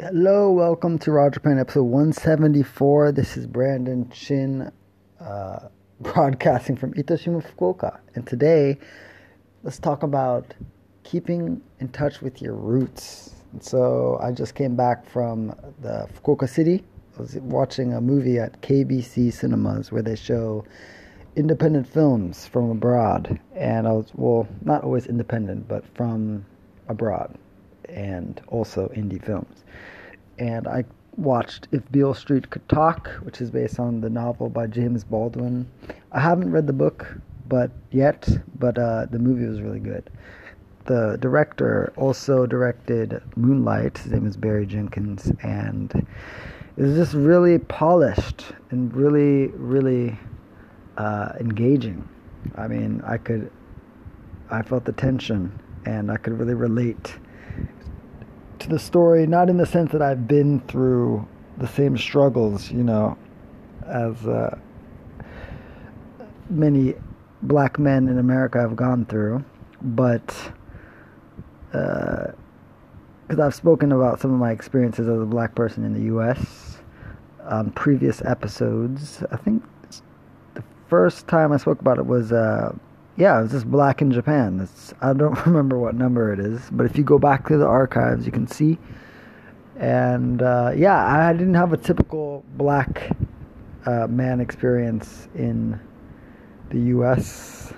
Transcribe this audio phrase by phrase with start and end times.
[0.00, 3.10] Hello, welcome to Raw Japan episode 174.
[3.10, 4.70] This is Brandon Chin,
[5.18, 5.58] uh,
[6.00, 7.98] broadcasting from Itoshima, Fukuoka.
[8.14, 8.78] And today,
[9.64, 10.54] let's talk about
[11.02, 13.34] keeping in touch with your roots.
[13.50, 15.48] And so, I just came back from
[15.80, 16.84] the Fukuoka city.
[17.16, 20.64] I was watching a movie at KBC Cinemas where they show
[21.34, 23.40] independent films from abroad.
[23.52, 26.46] And I was, well, not always independent, but from
[26.86, 27.36] abroad
[27.88, 29.64] and also indie films.
[30.38, 30.84] And I
[31.16, 35.68] watched If Beale Street Could Talk, which is based on the novel by James Baldwin.
[36.12, 38.28] I haven't read the book, but yet,
[38.58, 40.10] but uh, the movie was really good.
[40.84, 43.98] The director also directed Moonlight.
[43.98, 45.92] His name is Barry Jenkins, and
[46.76, 50.16] it was just really polished and really, really
[50.96, 52.08] uh, engaging.
[52.56, 53.50] I mean, I could,
[54.50, 57.18] I felt the tension, and I could really relate
[58.60, 61.26] to the story, not in the sense that I've been through
[61.58, 63.16] the same struggles, you know,
[63.86, 64.58] as uh,
[66.50, 66.94] many
[67.42, 69.44] black men in America have gone through,
[69.82, 70.26] but
[71.70, 72.34] because
[73.38, 76.78] uh, I've spoken about some of my experiences as a black person in the U.S.
[77.44, 79.22] on previous episodes.
[79.30, 79.62] I think
[80.54, 82.32] the first time I spoke about it was.
[82.32, 82.74] Uh,
[83.18, 84.60] yeah, it was just black in Japan.
[84.60, 87.66] It's, I don't remember what number it is, but if you go back to the
[87.66, 88.78] archives, you can see.
[89.76, 93.10] And uh, yeah, I didn't have a typical black
[93.86, 95.80] uh, man experience in
[96.70, 97.72] the U.S.,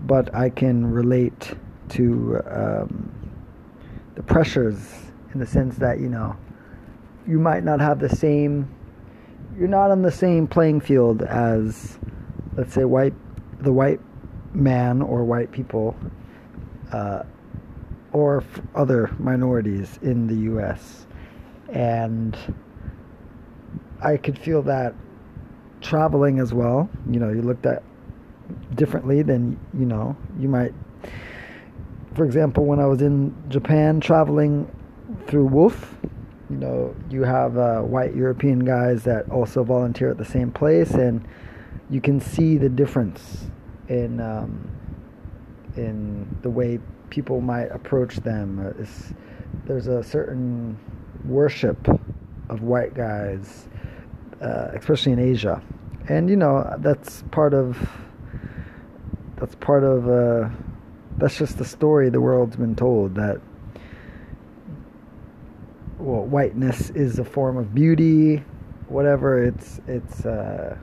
[0.00, 1.54] but I can relate
[1.90, 3.12] to um,
[4.14, 4.78] the pressures
[5.34, 6.36] in the sense that you know
[7.26, 8.74] you might not have the same.
[9.58, 11.98] You're not on the same playing field as,
[12.56, 13.14] let's say, white
[13.60, 14.00] the white
[14.54, 15.96] man or white people
[16.92, 17.22] uh,
[18.12, 18.42] or
[18.74, 21.06] other minorities in the U.S.
[21.68, 22.36] And
[24.02, 24.94] I could feel that
[25.80, 26.88] traveling as well.
[27.10, 27.82] You know, you looked at
[28.74, 30.72] differently than, you know, you might.
[32.14, 34.68] For example, when I was in Japan traveling
[35.26, 35.86] through WWOOF,
[36.50, 40.92] you know, you have uh, white European guys that also volunteer at the same place,
[40.92, 41.24] and
[41.90, 43.46] you can see the difference
[43.88, 44.70] in um,
[45.76, 46.78] in the way
[47.10, 48.58] people might approach them.
[48.58, 48.84] Uh,
[49.64, 50.78] there's a certain
[51.24, 51.88] worship
[52.48, 53.68] of white guys,
[54.40, 55.62] uh, especially in Asia,
[56.08, 57.76] and you know that's part of
[59.36, 60.48] that's part of uh,
[61.16, 63.40] that's just the story the world's been told that
[65.98, 68.42] well whiteness is a form of beauty,
[68.88, 70.76] whatever it's it's uh,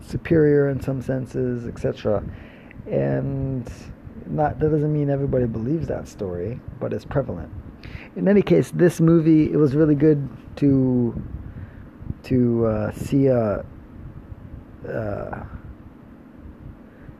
[0.00, 2.22] superior in some senses, etc
[2.90, 3.70] and
[4.26, 7.50] not that doesn't mean everybody believes that story, but it's prevalent.
[8.16, 11.20] In any case, this movie it was really good to
[12.24, 13.64] to uh, see a.
[14.88, 15.44] Uh,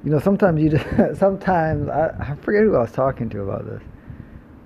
[0.03, 3.67] you know, sometimes you just, sometimes I, I forget who I was talking to about
[3.67, 3.83] this.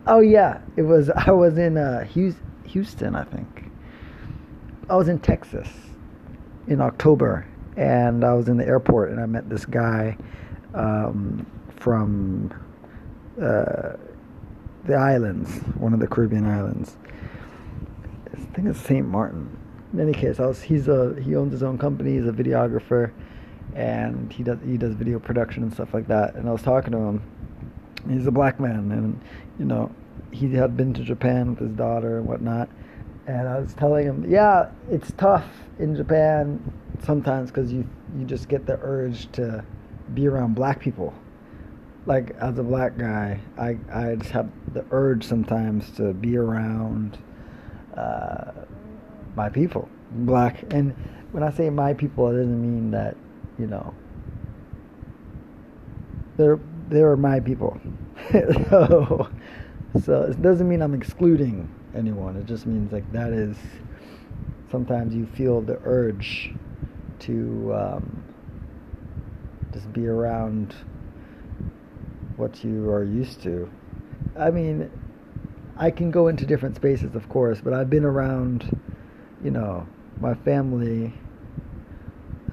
[0.07, 2.05] Oh yeah, it was I was in uh,
[2.67, 3.71] Houston, I think.
[4.89, 5.69] I was in Texas
[6.67, 10.17] in October, and I was in the airport, and I met this guy
[10.75, 11.47] um,
[11.77, 12.53] from
[13.41, 13.97] uh,
[14.85, 16.97] the islands, one of the Caribbean islands.
[18.33, 19.57] I think it's Saint Martin.
[19.93, 22.17] In any case, was, he's a he owns his own company.
[22.17, 23.13] He's a videographer,
[23.75, 26.35] and he does he does video production and stuff like that.
[26.35, 27.23] And I was talking to him.
[28.09, 29.21] He's a black man, and
[29.59, 29.91] you know
[30.31, 32.69] he had been to Japan with his daughter and whatnot.
[33.27, 35.47] And I was telling him, yeah, it's tough
[35.79, 36.61] in Japan
[37.05, 37.87] sometimes because you
[38.19, 39.65] you just get the urge to
[40.15, 41.15] be around black people.
[42.07, 47.19] Like as a black guy, I I just have the urge sometimes to be around
[47.97, 48.53] uh,
[49.37, 50.73] my people, black.
[50.73, 50.95] And
[51.33, 53.17] when I say my people, it doesn't mean that
[53.59, 53.95] you know
[56.37, 57.81] they're they're my people.
[58.33, 59.29] so
[60.05, 62.37] so it doesn't mean I'm excluding anyone.
[62.37, 63.57] It just means like that is
[64.71, 66.53] sometimes you feel the urge
[67.27, 68.25] to um,
[69.73, 70.75] just be around
[72.37, 73.71] what you are used to.
[74.39, 74.91] I mean,
[75.77, 78.81] I can go into different spaces, of course, but I've been around,
[79.43, 79.87] you know,
[80.21, 81.13] my family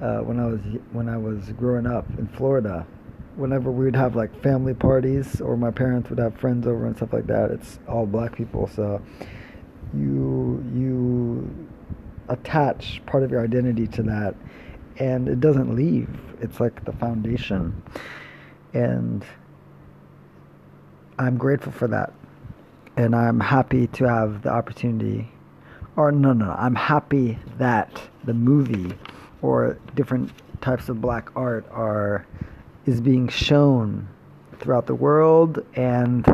[0.00, 0.60] uh, when I was
[0.90, 2.86] when I was growing up in Florida.
[3.36, 6.94] Whenever we would have like family parties, or my parents would have friends over and
[6.96, 8.66] stuff like that, it's all black people.
[8.66, 9.00] So
[9.94, 11.68] you you
[12.28, 14.34] attach part of your identity to that,
[14.98, 16.08] and it doesn't leave.
[16.40, 17.82] It's like the foundation.
[18.74, 19.24] And
[21.18, 22.12] I'm grateful for that.
[22.96, 25.32] And I'm happy to have the opportunity
[25.96, 28.94] or no, no, no, I'm happy that the movie
[29.42, 32.26] or different types of black art are
[32.86, 34.08] is being shown
[34.58, 36.26] throughout the world and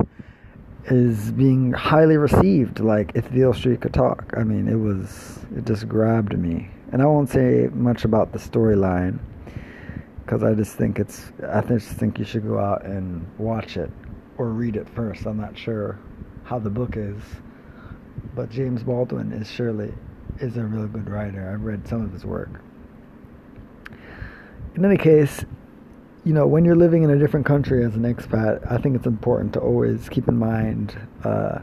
[0.87, 4.33] is being highly received like if Beale Street could talk.
[4.37, 6.71] I mean, it was it just grabbed me.
[6.91, 9.19] And I won't say much about the storyline
[10.25, 13.91] because I just think it's I just think you should go out and watch it
[14.39, 15.27] or read it first.
[15.27, 15.99] I'm not sure
[16.45, 17.21] how the book is,
[18.35, 19.93] but James Baldwin is surely
[20.41, 21.51] is a really good writer.
[21.53, 22.63] I've read some of his work.
[24.75, 25.45] In any case,
[26.25, 29.07] you know, when you're living in a different country as an expat, I think it's
[29.07, 31.59] important to always keep in mind uh,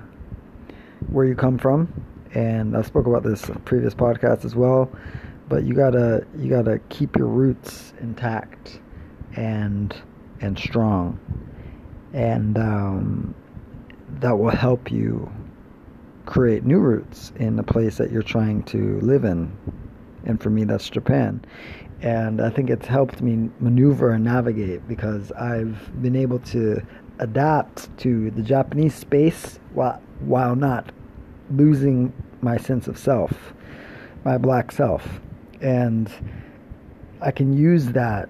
[1.10, 1.88] where you come from.
[2.36, 4.92] And I spoke about this previous podcast as well.
[5.50, 8.80] But you gotta you gotta keep your roots intact
[9.36, 9.96] and
[10.42, 11.20] and strong,
[12.14, 13.36] and um,
[14.20, 15.32] that will help you
[16.26, 19.56] create new roots in the place that you're trying to live in.
[20.26, 21.46] And for me, that's Japan
[22.02, 26.82] and I think it's helped me maneuver and navigate because I've been able to
[27.20, 30.92] adapt to the Japanese space while while not
[31.52, 32.12] losing
[32.46, 33.54] my sense of self,
[34.24, 35.20] my black self,
[35.60, 36.10] and
[37.22, 38.30] I can use that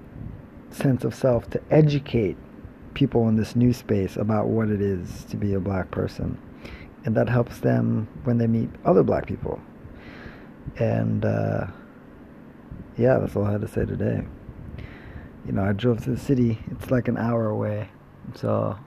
[0.72, 2.38] sense of self to educate
[2.96, 6.40] people in this new space about what it is to be a black person,
[7.04, 9.62] and that helps them when they meet other black people,
[10.80, 11.24] and.
[11.24, 11.68] Uh,
[12.98, 14.22] yeah, that's all I had to say today.
[15.46, 16.60] You know, I drove to the city.
[16.72, 17.90] It's like an hour away.
[18.36, 18.78] So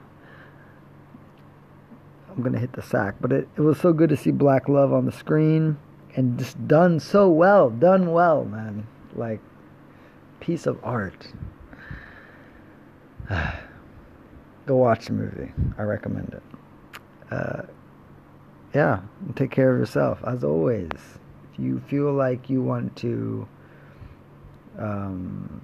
[2.38, 3.16] I'm going to hit the sack.
[3.20, 5.76] But it, it was so good to see Black Love on the screen
[6.14, 7.68] and just done so well.
[7.68, 8.86] Done well, man.
[9.16, 9.40] Like,
[10.38, 11.26] piece of art.
[14.66, 15.52] Go watch the movie.
[15.76, 16.42] I recommend it.
[17.32, 17.62] Uh,
[18.72, 19.00] yeah,
[19.34, 20.20] take care of yourself.
[20.24, 20.90] As always,
[21.52, 23.48] if you feel like you want to
[24.78, 25.60] um,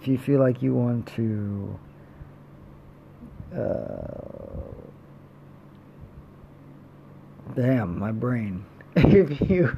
[0.00, 1.78] if you feel like you want to
[3.56, 4.37] uh,
[7.54, 8.64] damn my brain.
[8.96, 9.76] If you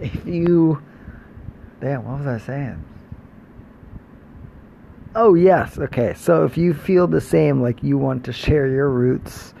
[0.00, 0.80] if you
[1.80, 2.84] damn what was i saying?
[5.14, 8.88] Oh yes okay so if you feel the same like you want to share your
[8.88, 9.54] roots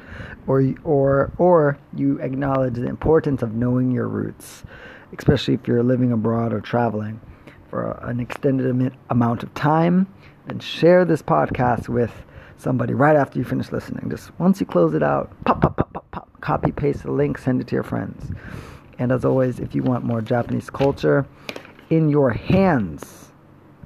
[0.46, 4.62] or or or you acknowledge the importance of knowing your roots
[5.18, 7.20] especially if you're living abroad or traveling
[7.68, 10.06] for an extended amount of time
[10.48, 12.12] and share this podcast with
[12.58, 14.10] somebody right after you finish listening.
[14.10, 17.38] Just once you close it out, pop, pop, pop, pop, pop, copy, paste the link,
[17.38, 18.30] send it to your friends.
[18.98, 21.26] And as always, if you want more Japanese culture
[21.88, 23.32] in your hands,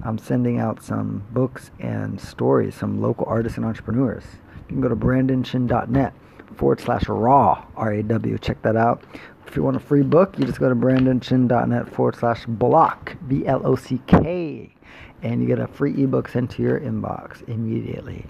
[0.03, 4.23] I'm sending out some books and stories, some local artists and entrepreneurs.
[4.67, 6.13] You can go to brandonchin.net
[6.55, 8.37] forward slash raw, R A W.
[8.37, 9.03] Check that out.
[9.47, 13.45] If you want a free book, you just go to brandonchin.net forward slash block, B
[13.45, 14.73] L O C K,
[15.21, 18.25] and you get a free ebook sent to your inbox immediately.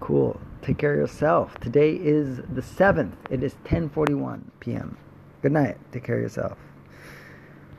[0.00, 0.38] Cool.
[0.64, 1.60] Take care of yourself.
[1.60, 3.12] Today is the 7th.
[3.28, 4.96] It is 10:41 p.m.
[5.42, 5.76] Good night.
[5.92, 6.56] Take care of yourself.